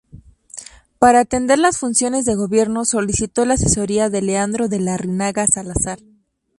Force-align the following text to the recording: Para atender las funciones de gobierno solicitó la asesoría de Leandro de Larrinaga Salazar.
Para 0.97 1.19
atender 1.19 1.59
las 1.59 1.77
funciones 1.77 2.25
de 2.25 2.33
gobierno 2.33 2.85
solicitó 2.85 3.45
la 3.45 3.53
asesoría 3.53 4.09
de 4.09 4.23
Leandro 4.23 4.67
de 4.67 4.79
Larrinaga 4.79 5.45
Salazar. 5.45 5.99